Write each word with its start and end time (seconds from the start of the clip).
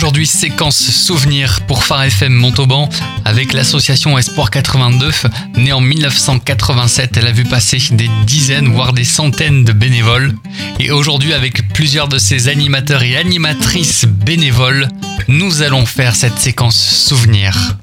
Aujourd'hui, 0.00 0.26
séquence 0.26 0.78
souvenir 0.78 1.60
pour 1.66 1.84
Phare 1.84 2.04
FM 2.04 2.32
Montauban 2.32 2.88
avec 3.26 3.52
l'association 3.52 4.16
Espoir 4.16 4.48
82. 4.48 5.10
Née 5.56 5.74
en 5.74 5.82
1987, 5.82 7.18
elle 7.18 7.26
a 7.26 7.32
vu 7.32 7.44
passer 7.44 7.76
des 7.90 8.08
dizaines, 8.24 8.72
voire 8.72 8.94
des 8.94 9.04
centaines 9.04 9.62
de 9.62 9.74
bénévoles. 9.74 10.34
Et 10.78 10.90
aujourd'hui, 10.90 11.34
avec 11.34 11.74
plusieurs 11.74 12.08
de 12.08 12.16
ses 12.16 12.48
animateurs 12.48 13.02
et 13.02 13.18
animatrices 13.18 14.06
bénévoles, 14.06 14.88
nous 15.28 15.60
allons 15.60 15.84
faire 15.84 16.16
cette 16.16 16.38
séquence 16.38 16.82
souvenir. 16.82 17.76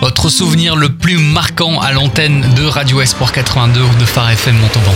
Votre 0.00 0.28
souvenir 0.28 0.76
le 0.76 0.90
plus 0.90 1.18
marquant 1.18 1.80
à 1.80 1.90
l'antenne 1.90 2.44
de 2.54 2.62
Radio 2.62 3.00
Espoir 3.00 3.32
82 3.32 3.80
de 3.98 4.04
Phare 4.04 4.30
FM 4.30 4.56
Montauban. 4.58 4.94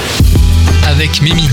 Avec 0.86 1.22
Mimi. 1.22 1.48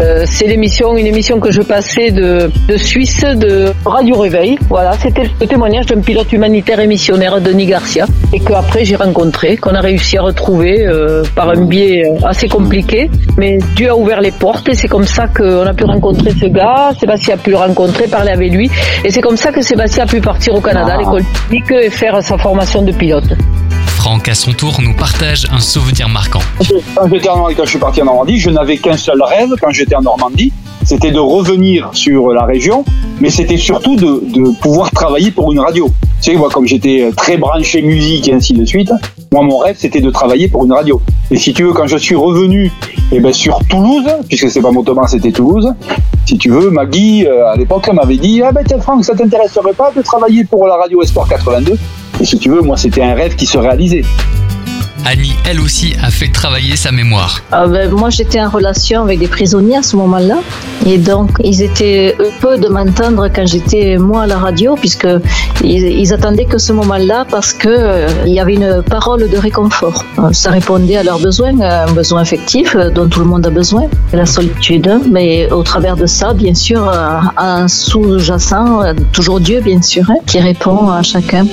Euh, 0.00 0.24
c'est 0.26 0.46
l'émission, 0.46 0.94
une 0.94 1.06
émission 1.06 1.40
que 1.40 1.50
je 1.50 1.62
passais 1.62 2.10
de, 2.10 2.50
de 2.68 2.76
Suisse, 2.76 3.24
de 3.24 3.72
Radio 3.84 4.18
Réveil. 4.18 4.58
Voilà, 4.68 4.92
c'était 4.92 5.22
le 5.40 5.46
témoignage 5.46 5.86
d'un 5.86 6.00
pilote 6.00 6.30
humanitaire 6.32 6.80
et 6.80 6.86
missionnaire, 6.86 7.40
Denis 7.40 7.64
Garcia, 7.64 8.06
et 8.34 8.40
qu'après 8.40 8.84
j'ai 8.84 8.96
rencontré, 8.96 9.56
qu'on 9.56 9.74
a 9.74 9.80
réussi 9.80 10.18
à 10.18 10.22
retrouver 10.22 10.86
euh, 10.86 11.22
par 11.34 11.48
un 11.48 11.64
biais 11.64 12.04
euh, 12.04 12.26
assez 12.26 12.46
compliqué. 12.46 13.10
Mais 13.38 13.56
Dieu 13.74 13.88
a 13.88 13.96
ouvert 13.96 14.20
les 14.20 14.32
portes 14.32 14.68
et 14.68 14.74
c'est 14.74 14.88
comme 14.88 15.06
ça 15.06 15.28
qu'on 15.28 15.66
a 15.66 15.72
pu 15.72 15.84
rencontrer 15.84 16.30
ce 16.38 16.46
gars. 16.46 16.90
Sébastien 17.00 17.36
a 17.36 17.38
pu 17.38 17.50
le 17.50 17.56
rencontrer, 17.56 18.06
parler 18.06 18.32
avec 18.32 18.52
lui. 18.52 18.70
Et 19.02 19.10
c'est 19.10 19.22
comme 19.22 19.38
ça 19.38 19.50
que 19.50 19.62
Sébastien 19.62 20.04
a 20.04 20.06
pu 20.06 20.20
partir 20.20 20.54
au 20.54 20.60
Canada, 20.60 20.92
à 20.92 20.98
l'école 20.98 21.22
technique, 21.24 21.70
et 21.70 21.88
faire 21.88 22.22
sa 22.22 22.36
formation 22.36 22.82
de 22.82 22.92
pilote. 22.92 23.32
Franck, 24.06 24.28
à 24.28 24.36
son 24.36 24.52
tour, 24.52 24.80
nous 24.80 24.94
partage 24.94 25.48
un 25.50 25.58
souvenir 25.58 26.08
marquant. 26.08 26.38
Quand, 26.94 27.08
j'étais 27.10 27.28
en, 27.28 27.46
quand 27.46 27.64
je 27.64 27.70
suis 27.70 27.78
parti 27.80 28.02
en 28.02 28.04
Normandie, 28.04 28.38
je 28.38 28.50
n'avais 28.50 28.76
qu'un 28.76 28.96
seul 28.96 29.20
rêve 29.20 29.48
quand 29.60 29.72
j'étais 29.72 29.96
en 29.96 30.02
Normandie, 30.02 30.52
c'était 30.84 31.10
de 31.10 31.18
revenir 31.18 31.90
sur 31.92 32.28
la 32.28 32.44
région, 32.44 32.84
mais 33.18 33.30
c'était 33.30 33.56
surtout 33.56 33.96
de, 33.96 34.60
pouvoir 34.60 34.92
travailler 34.92 35.32
pour 35.32 35.52
une 35.52 35.58
radio. 35.58 35.90
Tu 36.22 36.30
sais, 36.30 36.36
moi, 36.36 36.48
comme 36.52 36.68
j'étais 36.68 37.10
très 37.16 37.36
branché 37.36 37.82
musique 37.82 38.28
et 38.28 38.34
ainsi 38.34 38.52
de 38.52 38.64
suite, 38.64 38.92
moi, 39.32 39.42
mon 39.42 39.58
rêve, 39.58 39.74
c'était 39.76 40.00
de 40.00 40.10
travailler 40.10 40.46
pour 40.46 40.64
une 40.64 40.72
radio. 40.72 41.02
Et 41.32 41.36
si 41.36 41.52
tu 41.52 41.64
veux, 41.64 41.72
quand 41.72 41.88
je 41.88 41.96
suis 41.96 42.14
revenu 42.14 42.70
eh 43.10 43.18
ben, 43.18 43.32
sur 43.32 43.58
Toulouse, 43.68 44.06
puisque 44.28 44.48
c'est 44.48 44.62
pas 44.62 44.70
Montauban, 44.70 45.08
c'était 45.08 45.32
Toulouse, 45.32 45.74
si 46.26 46.38
tu 46.38 46.48
veux, 46.48 46.70
Maggie, 46.70 47.26
euh, 47.26 47.48
à 47.48 47.56
l'époque, 47.56 47.90
m'avait 47.92 48.18
dit 48.18 48.40
Ah 48.40 48.52
ben, 48.52 48.62
tiens, 48.64 48.78
Franck, 48.78 49.04
ça 49.04 49.16
t'intéresserait 49.16 49.72
pas 49.72 49.90
de 49.90 50.00
travailler 50.00 50.44
pour 50.44 50.68
la 50.68 50.76
radio 50.76 51.02
Espoir 51.02 51.26
82 51.26 51.76
Et 52.20 52.24
si 52.24 52.38
tu 52.38 52.48
veux, 52.50 52.62
moi, 52.62 52.76
c'était 52.76 53.02
un 53.02 53.14
rêve 53.14 53.36
qui 53.36 53.46
se 53.46 53.58
réalisait. 53.58 54.02
Annie, 55.08 55.36
elle 55.48 55.60
aussi, 55.60 55.94
a 56.02 56.10
fait 56.10 56.32
travailler 56.32 56.74
sa 56.74 56.90
mémoire. 56.90 57.40
Ah 57.52 57.68
ben, 57.68 57.88
moi, 57.92 58.10
j'étais 58.10 58.40
en 58.40 58.48
relation 58.48 59.02
avec 59.02 59.20
des 59.20 59.28
prisonniers 59.28 59.76
à 59.76 59.82
ce 59.84 59.94
moment-là. 59.94 60.38
Et 60.84 60.98
donc, 60.98 61.30
ils 61.44 61.62
étaient 61.62 62.16
peu 62.40 62.58
de 62.58 62.66
m'entendre 62.66 63.28
quand 63.32 63.46
j'étais, 63.46 63.98
moi, 63.98 64.22
à 64.22 64.26
la 64.26 64.38
radio, 64.38 64.74
puisque 64.74 65.06
ils, 65.62 65.84
ils 66.00 66.12
attendaient 66.12 66.46
que 66.46 66.58
ce 66.58 66.72
moment-là 66.72 67.24
parce 67.30 67.52
que 67.52 67.68
euh, 67.68 68.08
il 68.26 68.32
y 68.32 68.40
avait 68.40 68.54
une 68.54 68.82
parole 68.82 69.28
de 69.30 69.38
réconfort. 69.38 70.04
Euh, 70.18 70.32
Ça 70.32 70.50
répondait 70.50 70.96
à 70.96 71.04
leurs 71.04 71.20
besoins, 71.20 71.60
à 71.60 71.84
un 71.84 71.92
besoin 71.92 72.22
affectif 72.22 72.74
euh, 72.74 72.90
dont 72.90 73.06
tout 73.06 73.20
le 73.20 73.26
monde 73.26 73.46
a 73.46 73.50
besoin, 73.50 73.84
la 74.12 74.26
solitude. 74.26 74.90
Mais 75.08 75.48
au 75.52 75.62
travers 75.62 75.96
de 75.96 76.06
ça, 76.06 76.34
bien 76.34 76.54
sûr, 76.54 76.88
euh, 76.88 77.18
un 77.36 77.68
sous-jacent, 77.68 78.82
euh, 78.82 78.92
toujours 79.12 79.38
Dieu, 79.38 79.60
bien 79.60 79.80
sûr, 79.82 80.10
hein, 80.10 80.16
qui 80.26 80.40
répond 80.40 80.90
à 80.90 81.04
chacun. 81.04 81.46